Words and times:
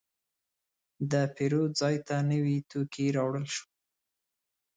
د 1.11 1.13
پیرود 1.35 1.71
ځای 1.81 1.95
ته 2.07 2.15
نوي 2.31 2.57
توکي 2.69 3.07
راوړل 3.17 3.45
شول. 3.55 3.71